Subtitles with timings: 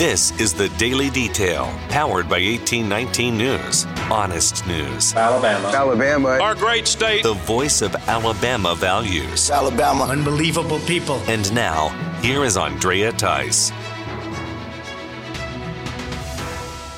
[0.00, 3.84] This is the Daily Detail, powered by 1819 News.
[4.10, 5.14] Honest news.
[5.14, 5.68] Alabama.
[5.68, 6.28] Alabama.
[6.40, 7.22] Our great state.
[7.22, 9.50] The voice of Alabama values.
[9.50, 10.04] Alabama.
[10.04, 11.16] Unbelievable people.
[11.28, 11.90] And now,
[12.22, 13.72] here is Andrea Tice.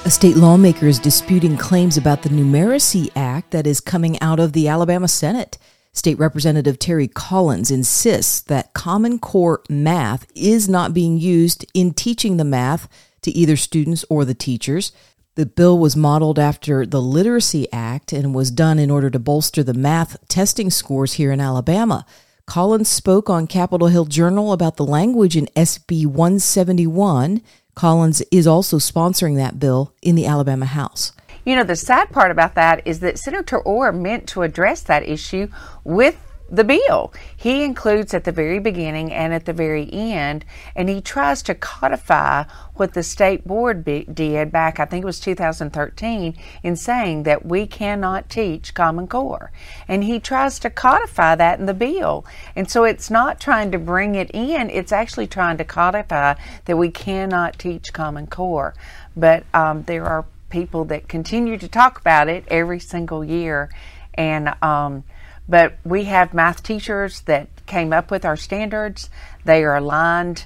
[0.05, 4.53] A state lawmaker is disputing claims about the Numeracy Act that is coming out of
[4.53, 5.59] the Alabama Senate.
[5.95, 12.38] State Representative Terri Collins insists that Common Core math is not being used in teaching
[12.38, 12.88] the math
[13.20, 14.92] to either students or the teachers.
[15.34, 19.62] The bill was modeled after the Literacy Act and was done in order to bolster
[19.62, 22.06] the math testing scores here in Alabama.
[22.46, 27.43] Collins spoke on Capitol Hill Journal about the language in SB 171.
[27.74, 31.12] Collins is also sponsoring that bill in the Alabama House.
[31.45, 35.09] You know, the sad part about that is that Senator Orr meant to address that
[35.09, 35.48] issue
[35.82, 36.16] with
[36.52, 37.12] the bill.
[37.34, 40.45] He includes at the very beginning and at the very end,
[40.77, 45.06] and he tries to codify what the state board be- did back, I think it
[45.06, 49.51] was 2013, in saying that we cannot teach Common Core.
[49.88, 52.26] And he tries to codify that in the bill.
[52.54, 56.35] And so it's not trying to bring it in, it's actually trying to codify
[56.66, 58.74] that we cannot teach Common Core.
[59.16, 63.70] But um, there are people that continue to talk about it every single year.
[64.14, 65.03] And, um,
[65.48, 69.10] but we have math teachers that came up with our standards.
[69.44, 70.44] They are aligned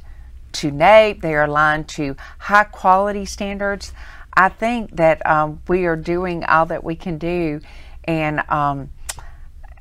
[0.53, 3.93] to NAEP, they are aligned to high quality standards.
[4.33, 7.61] I think that um, we are doing all that we can do,
[8.05, 8.91] and um,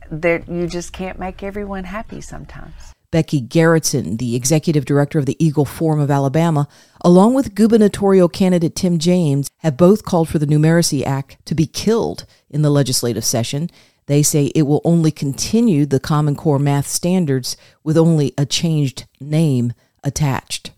[0.10, 2.95] that you just can't make everyone happy sometimes.
[3.16, 6.68] Becky Gerritsen, the executive director of the Eagle Forum of Alabama,
[7.00, 11.66] along with gubernatorial candidate Tim James, have both called for the Numeracy Act to be
[11.66, 13.70] killed in the legislative session.
[14.08, 17.56] They say it will only continue the Common Core math standards
[17.86, 19.72] with only a changed name
[20.04, 20.72] attached.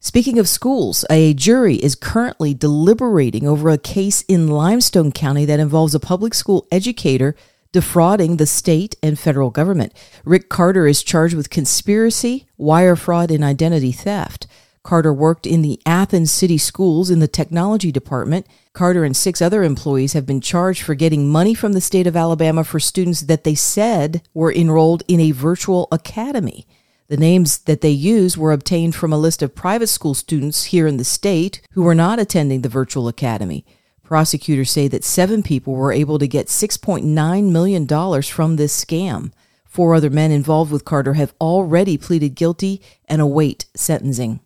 [0.00, 5.58] Speaking of schools, a jury is currently deliberating over a case in Limestone County that
[5.58, 7.34] involves a public school educator
[7.74, 9.92] defrauding the state and federal government.
[10.24, 14.46] Rick Carter is charged with conspiracy, wire fraud, and identity theft.
[14.84, 18.46] Carter worked in the Athens City Schools in the technology department.
[18.74, 22.14] Carter and six other employees have been charged for getting money from the state of
[22.14, 26.68] Alabama for students that they said were enrolled in a virtual academy.
[27.08, 30.86] The names that they used were obtained from a list of private school students here
[30.86, 33.66] in the state who were not attending the virtual academy.
[34.04, 39.32] Prosecutors say that seven people were able to get $6.9 million from this scam.
[39.64, 44.40] Four other men involved with Carter have already pleaded guilty and await sentencing.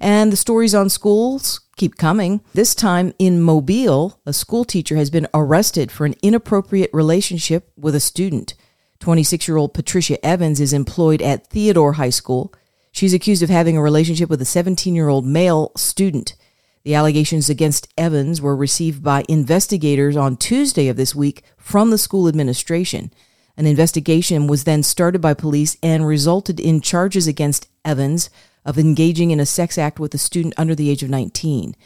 [0.00, 2.40] And the stories on schools keep coming.
[2.54, 7.94] This time in Mobile, a school teacher has been arrested for an inappropriate relationship with
[7.94, 8.54] a student.
[9.00, 12.54] 26 year old Patricia Evans is employed at Theodore High School.
[12.92, 16.34] She's accused of having a relationship with a 17 year old male student.
[16.82, 21.98] The allegations against Evans were received by investigators on Tuesday of this week from the
[21.98, 23.12] school administration.
[23.56, 28.30] An investigation was then started by police and resulted in charges against Evans
[28.64, 31.76] of engaging in a sex act with a student under the age of 19.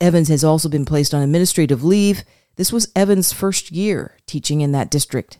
[0.00, 2.22] Evans has also been placed on administrative leave.
[2.56, 5.38] This was Evans' first year teaching in that district.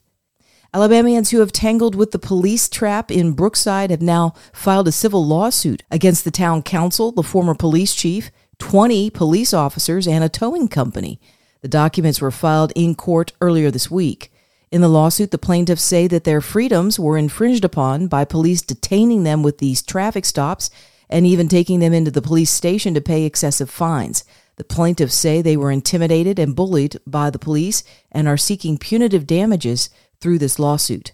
[0.73, 5.27] Alabamians who have tangled with the police trap in Brookside have now filed a civil
[5.27, 8.31] lawsuit against the town council, the former police chief,
[8.63, 11.21] 20 police officers, and a towing company.
[11.63, 14.33] The documents were filed in court earlier this week.
[14.71, 19.25] In the lawsuit, the plaintiffs say that their freedoms were infringed upon by police detaining
[19.25, 20.71] them with these traffic stops
[21.11, 24.23] and even taking them into the police station to pay excessive fines.
[24.55, 29.27] The plaintiffs say they were intimidated and bullied by the police and are seeking punitive
[29.27, 29.91] damages
[30.21, 31.11] through this lawsuit.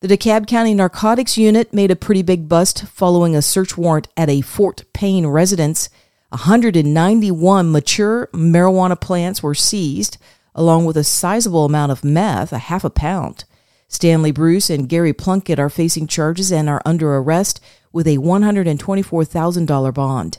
[0.00, 4.28] The DeKalb County Narcotics Unit made a pretty big bust following a search warrant at
[4.28, 5.88] a Fort Payne residence.
[6.32, 10.16] 191 mature marijuana plants were seized,
[10.54, 13.44] along with a sizable amount of meth, a half a pound.
[13.86, 17.60] Stanley Bruce and Gary Plunkett are facing charges and are under arrest
[17.92, 20.38] with a $124,000 bond.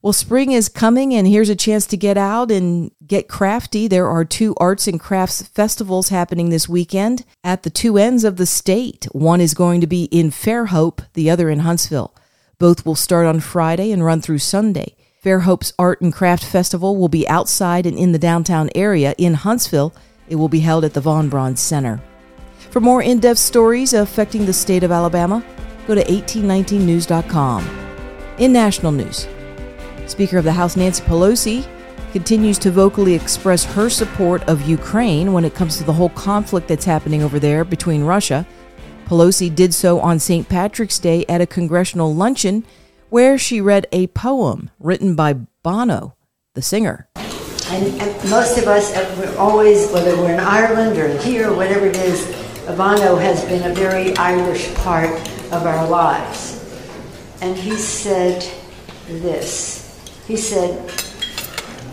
[0.00, 3.88] Well, spring is coming, and here's a chance to get out and get crafty.
[3.88, 8.36] There are two arts and crafts festivals happening this weekend at the two ends of
[8.36, 9.06] the state.
[9.12, 12.14] One is going to be in Fairhope, the other in Huntsville.
[12.58, 14.96] Both will start on Friday and run through Sunday.
[15.26, 19.12] Fairhope's Art and Craft Festival will be outside and in the downtown area.
[19.18, 19.92] In Huntsville,
[20.28, 22.00] it will be held at the Von Braun Center.
[22.70, 25.44] For more in depth stories affecting the state of Alabama,
[25.88, 27.68] go to 1819news.com.
[28.38, 29.26] In national news,
[30.06, 31.66] Speaker of the House Nancy Pelosi
[32.12, 36.68] continues to vocally express her support of Ukraine when it comes to the whole conflict
[36.68, 38.46] that's happening over there between Russia.
[39.06, 40.48] Pelosi did so on St.
[40.48, 42.64] Patrick's Day at a congressional luncheon
[43.16, 45.32] where she read a poem written by
[45.62, 46.14] Bono,
[46.52, 47.08] the singer.
[47.14, 51.56] And, and most of us, uh, we're always, whether we're in Ireland or here or
[51.56, 52.26] whatever it is,
[52.76, 55.08] Bono has been a very Irish part
[55.50, 56.62] of our lives.
[57.40, 58.42] And he said
[59.06, 59.98] this.
[60.26, 60.78] He said,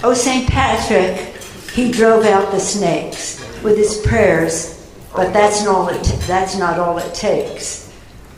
[0.04, 0.46] Oh, St.
[0.50, 1.42] Patrick,
[1.72, 6.80] he drove out the snakes with his prayers, but that's not, all it that's not
[6.80, 7.83] all it takes.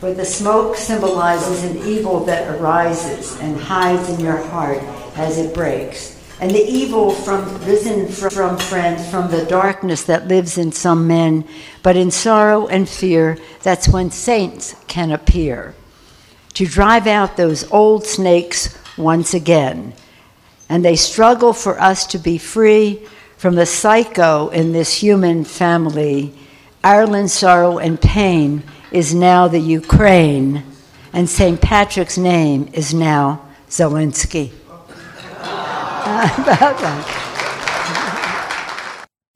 [0.05, 4.77] For the smoke symbolizes an evil that arises and hides in your heart
[5.15, 6.21] as it breaks.
[6.39, 11.43] And the evil from risen from friends from the darkness that lives in some men,
[11.81, 15.73] but in sorrow and fear, that's when saints can appear
[16.53, 19.91] to drive out those old snakes once again.
[20.69, 26.31] And they struggle for us to be free from the psycho in this human family.
[26.83, 28.61] Ireland's sorrow and pain
[28.95, 30.63] is now the Ukraine,
[31.11, 31.59] and St.
[31.59, 34.53] Patrick's name is now Zelensky.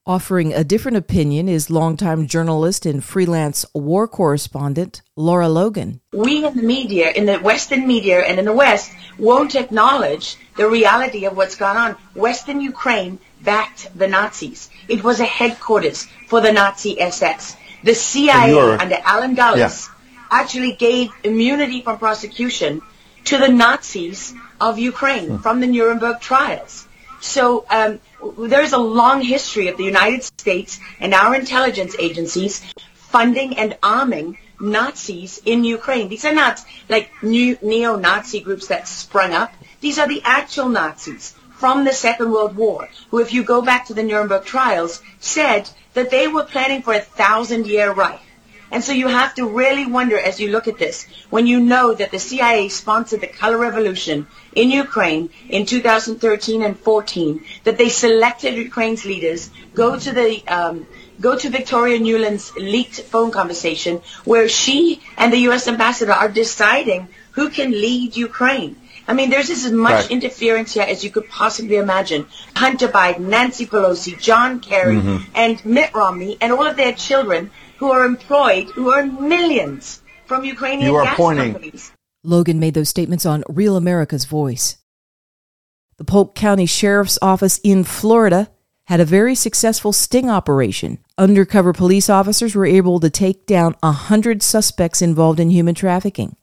[0.08, 6.00] Offering a different opinion is longtime journalist and freelance war correspondent Lara Logan.
[6.14, 10.70] We in the media, in the Western media and in the West, won't acknowledge the
[10.70, 11.98] reality of what's gone on.
[12.16, 14.70] Western Ukraine backed the Nazis.
[14.88, 17.58] It was a headquarters for the Nazi SS.
[17.84, 19.72] The CIA under Allen Dulles yeah.
[20.30, 22.82] actually gave immunity from prosecution
[23.26, 25.38] to the Nazis of Ukraine hmm.
[25.38, 26.88] from the Nuremberg trials.
[27.22, 28.00] So um,
[28.38, 32.62] there's a long history of the United States and our intelligence agencies
[32.96, 36.10] funding and arming Nazis in Ukraine.
[36.10, 39.54] These are not like new neo-Nazi groups that sprung up.
[39.82, 43.86] These are the actual Nazis from the Second World War, who, if you go back
[43.88, 48.22] to the Nuremberg trials, said that they were planning for a thousand-year Reich.
[48.72, 51.94] And so you have to really wonder as you look at this, when you know
[51.94, 57.90] that the CIA sponsored the color revolution in Ukraine in 2013 and 14, that they
[57.90, 60.86] selected Ukraine's leaders, go to the um,
[61.20, 65.68] go to Victoria Nuland's leaked phone conversation where she and the U.S.
[65.68, 68.76] ambassador are deciding who can lead Ukraine.
[69.10, 70.12] I mean, there's as much right.
[70.12, 72.28] interference here as you could possibly imagine.
[72.56, 75.32] Hunter Biden, Nancy Pelosi, John Kerry, mm-hmm.
[75.34, 80.44] and Mitt Romney, and all of their children who are employed, who earn millions from
[80.46, 81.54] Ukrainian gas pointing.
[81.54, 81.92] companies.
[82.24, 84.78] Logan made those statements on Real America's Voice.
[85.98, 88.52] The Polk County Sheriff's Office in Florida
[88.86, 91.00] had a very successful sting operation.
[91.18, 96.36] Undercover police officers were able to take down a hundred suspects involved in human trafficking.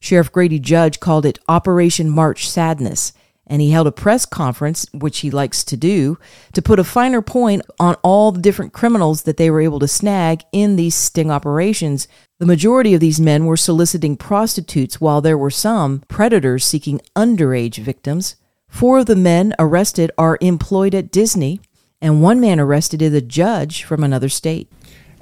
[0.00, 3.12] Sheriff Grady Judd called it Operation March Sadness
[3.48, 6.18] and he held a press conference, which he likes to do,
[6.52, 9.88] to put a finer point on all the different criminals that they were able to
[9.88, 12.06] snag in these sting operations.
[12.38, 17.78] The majority of these men were soliciting prostitutes, while there were some predators seeking underage
[17.78, 18.36] victims.
[18.68, 21.60] Four of the men arrested are employed at Disney,
[22.02, 24.70] and one man arrested is a judge from another state.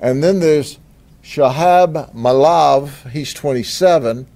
[0.01, 0.79] And then there's
[1.23, 4.27] Shahab Malav, he's 27.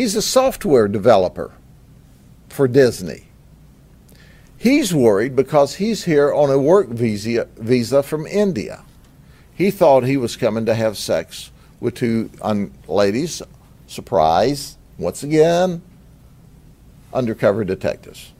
[0.00, 1.52] He's a software developer
[2.48, 3.24] for Disney.
[4.56, 8.82] He's worried because he's here on a work visa, visa from India.
[9.54, 11.50] He thought he was coming to have sex
[11.80, 13.42] with two un- ladies.
[13.88, 15.82] Surprise, once again,
[17.12, 18.32] undercover detectives.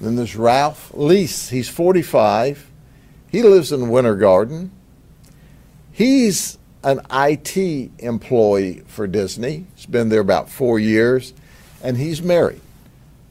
[0.00, 1.50] Then there's Ralph Leese.
[1.50, 2.70] He's 45.
[3.30, 4.70] He lives in Winter Garden.
[5.92, 9.66] He's an IT employee for Disney.
[9.74, 11.32] He's been there about four years,
[11.82, 12.60] and he's married.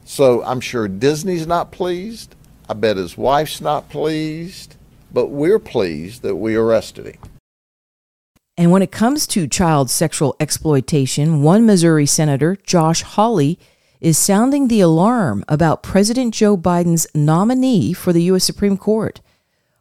[0.04, 2.34] So I'm sure Disney's not pleased.
[2.68, 4.76] I bet his wife's not pleased.
[5.12, 7.18] But we're pleased that we arrested him.
[8.56, 13.58] And when it comes to child sexual exploitation, one Missouri Senator, Josh Hawley,
[14.00, 18.44] is sounding the alarm about President Joe Biden's nominee for the U.S.
[18.44, 19.20] Supreme Court.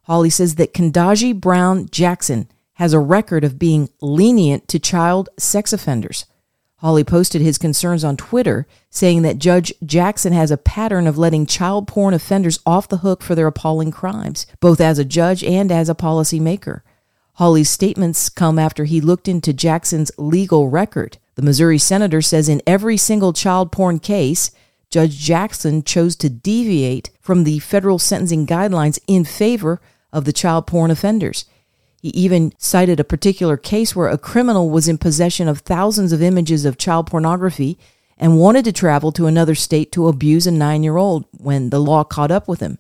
[0.04, 5.74] Hawley says that Ketanji Brown Jackson has a record of being lenient to child sex
[5.74, 6.26] offenders.
[6.78, 11.46] Hawley posted his concerns on Twitter, saying that Judge Jackson has a pattern of letting
[11.46, 15.72] child porn offenders off the hook for their appalling crimes, both as a judge and
[15.72, 16.82] as a policymaker.
[17.36, 21.18] Hawley's statements come after he looked into Jackson's legal record.
[21.36, 24.52] The Missouri senator says in every single child porn case,
[24.90, 30.68] Judge Jackson chose to deviate from the federal sentencing guidelines in favor of the child
[30.68, 31.46] porn offenders.
[32.04, 36.22] He even cited a particular case where a criminal was in possession of thousands of
[36.22, 37.80] images of child pornography
[38.18, 41.80] and wanted to travel to another state to abuse a nine year old when the
[41.80, 42.78] law caught up with him.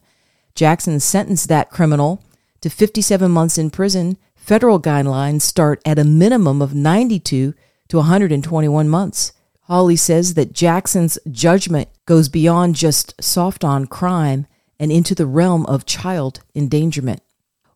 [0.56, 2.22] Jackson sentenced that criminal
[2.60, 4.18] to 57 months in prison.
[4.36, 7.53] Federal guidelines start at a minimum of 92
[7.88, 9.32] to 121 months.
[9.62, 15.65] Hawley says that Jackson's judgment goes beyond just soft on crime and into the realm
[15.68, 17.23] of child endangerment.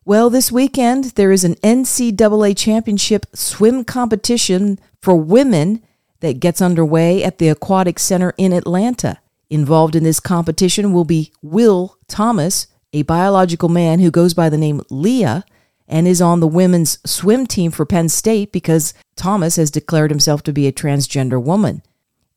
[0.08, 5.82] Well, this weekend there is an NCAA championship swim competition for women
[6.20, 9.18] that gets underway at the Aquatic Center in Atlanta.
[9.50, 14.56] Involved in this competition will be Will Thomas, a biological man who goes by the
[14.56, 15.44] name Lia
[15.86, 20.42] and is on the women's swim team for Penn State because Thomas has declared himself
[20.44, 21.82] to be a transgender woman.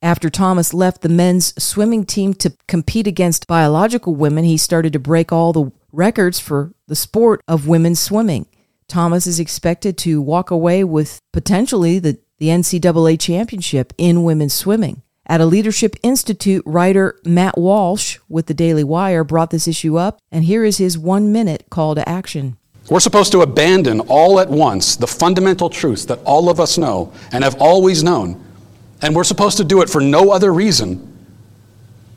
[0.01, 4.99] After Thomas left the men's swimming team to compete against biological women, he started to
[4.99, 8.45] break all the records for the sport of women's swimming.
[8.87, 15.01] Thomas is expected to walk away with potentially the, the NCAA championship in women's swimming.
[15.25, 20.19] At a Leadership Institute, writer Matt Walsh with the Daily Wire brought this issue up,
[20.31, 22.57] and here is his one minute call to action.
[22.89, 27.13] We're supposed to abandon all at once the fundamental truths that all of us know
[27.31, 28.43] and have always known,
[29.01, 31.07] and we're supposed to do it for no other reason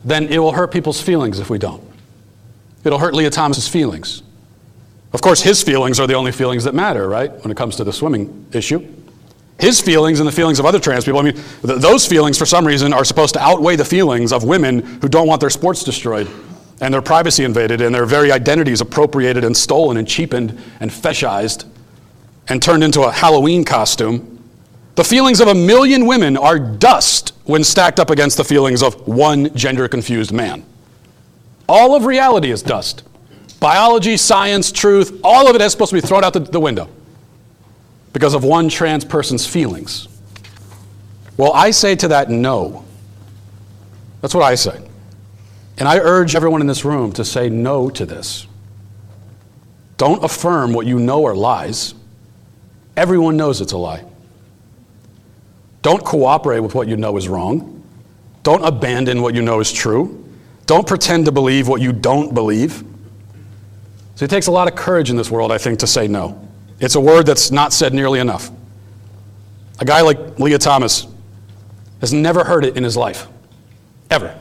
[0.05, 1.83] than it will hurt people's feelings if we don't.
[2.85, 4.23] It'll hurt Lia Thomas's feelings.
[5.13, 7.85] Of course, his feelings are the only feelings that matter, right, when it comes to
[7.85, 8.87] the swimming issue.
[9.59, 12.47] His feelings and the feelings of other trans people, I mean, th- those feelings, for
[12.47, 15.85] some reason, are supposed to outweigh the feelings of women who don't want their sports
[15.85, 16.29] destroyed
[16.81, 21.67] and their privacy invaded and their very identities appropriated and stolen and cheapened and fetishized
[22.49, 24.43] and turned into a Halloween costume.
[24.97, 29.07] The feelings of a million women are dust when stacked up against the feelings of
[29.07, 30.65] one gender confused man.
[31.69, 33.05] All of reality is dust.
[33.61, 36.89] Biology, science, truth, all of it is supposed to be thrown out the, the window
[38.13, 40.09] because of one trans person's feelings.
[41.37, 42.85] Well, I say to that, no.
[44.21, 44.81] That's what I say.
[45.79, 48.47] And I urge everyone in this room to say no to this.
[49.97, 51.95] Don't affirm what you know are lies.
[52.97, 54.05] Everyone knows it's a lie.
[55.83, 57.83] Don't cooperate with what you know is wrong.
[58.43, 60.24] Don't abandon what you know is true.
[60.67, 62.83] Don't pretend to believe what you don't believe.
[64.15, 66.49] So it takes a lot of courage in this world, I think, to say no.
[66.81, 68.51] It's a word that's not said nearly enough.
[69.81, 71.07] A guy like Lia Thomas
[72.01, 73.27] has never heard it in his life,
[74.11, 74.39] ever.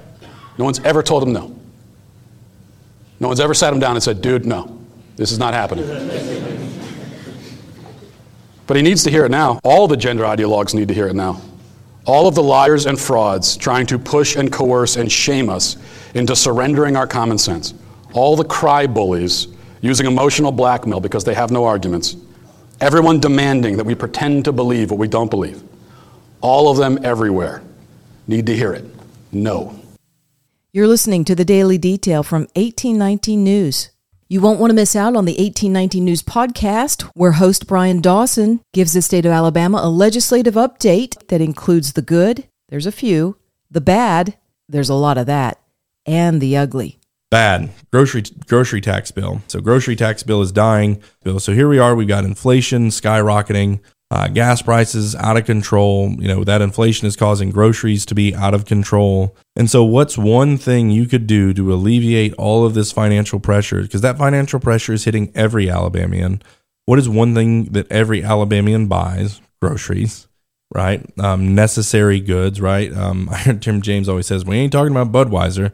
[0.58, 1.56] No one's ever told him no.
[3.20, 4.80] No one's ever sat him down and said, dude, no,
[5.16, 5.86] this is not happening.
[8.68, 9.60] but he needs to hear it now.
[9.64, 11.42] All the gender ideologues need to hear it now.
[12.06, 15.78] All of the liars and frauds trying to push and coerce and shame us
[16.14, 17.74] into surrendering our common sense.
[18.14, 19.48] All the cry bullies
[19.82, 22.18] using emotional blackmail because they have no arguments.
[22.82, 25.64] Everyone demanding that we pretend to believe what we don't believe.
[26.42, 27.62] All of them everywhere
[28.28, 28.84] need to hear it.
[29.32, 29.80] No.
[30.74, 33.93] You're listening to the Daily Detail from 1819 News.
[34.34, 38.62] You won't want to miss out on the 1819 News podcast, where host Brian Dawson
[38.74, 43.38] gives the state of Alabama a legislative update that includes the good, there's a few,
[43.70, 44.36] the bad,
[44.68, 45.60] there's a lot of that,
[46.08, 46.98] and the ugly.
[47.30, 49.44] Bad grocery grocery tax bill.
[49.48, 51.00] So grocery tax bill is dying.
[51.24, 51.40] Bill.
[51.40, 51.94] So here we are.
[51.94, 53.82] We've got inflation skyrocketing
[54.14, 56.12] uh, gas prices out of control.
[56.20, 59.36] You know, that inflation is causing groceries to be out of control.
[59.56, 63.82] And so, what's one thing you could do to alleviate all of this financial pressure?
[63.82, 66.44] Because that financial pressure is hitting every Alabamian.
[66.86, 69.42] What is one thing that every Alabamian buys?
[69.62, 70.28] Groceries
[70.74, 71.06] right?
[71.20, 72.92] Um, necessary goods, right?
[72.92, 75.72] Um, I heard Tim James always says, we ain't talking about Budweiser.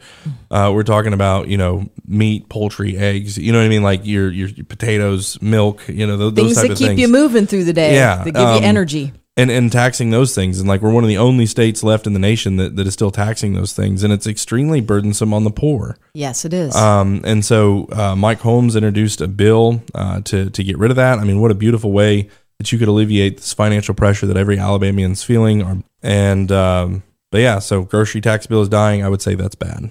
[0.51, 3.83] Uh, we're talking about, you know, meat, poultry, eggs, you know what I mean?
[3.83, 6.99] Like your, your, your potatoes, milk, you know, those, things that keep things.
[6.99, 7.95] you moving through the day.
[7.95, 9.13] Yeah, That give um, you energy.
[9.37, 10.59] and, and taxing those things.
[10.59, 12.93] And like, we're one of the only states left in the nation that, that is
[12.93, 14.03] still taxing those things.
[14.03, 15.97] And it's extremely burdensome on the poor.
[16.13, 16.75] Yes, it is.
[16.75, 20.97] Um, and so uh, Mike Holmes introduced a bill uh, to to get rid of
[20.97, 21.19] that.
[21.19, 24.59] I mean, what a beautiful way that you could alleviate this financial pressure that every
[24.59, 25.63] Alabamian's feeling.
[25.63, 29.03] Or, and um, but yeah, so grocery tax bill is dying.
[29.03, 29.89] I would say that's bad.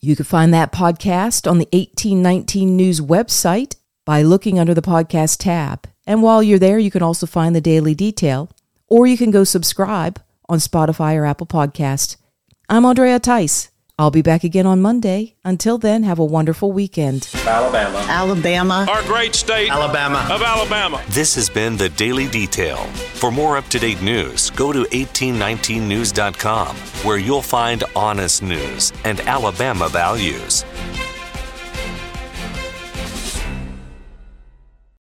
[0.00, 5.38] You can find that podcast on the 1819 News website by looking under the podcast
[5.40, 5.86] tab.
[6.06, 8.50] And while you're there, you can also find the daily detail,
[8.86, 12.16] or you can go subscribe on Spotify or Apple Podcast.
[12.68, 13.70] I'm Andrea Tice.
[13.98, 15.36] I'll be back again on Monday.
[15.42, 17.30] Until then, have a wonderful weekend.
[17.46, 18.04] Alabama.
[18.10, 18.86] Alabama.
[18.90, 20.28] Our great state Alabama.
[20.30, 21.02] of Alabama.
[21.08, 22.76] This has been the Daily Detail.
[23.16, 26.76] For more up to date news, go to 1819news.com,
[27.06, 30.66] where you'll find honest news and Alabama values.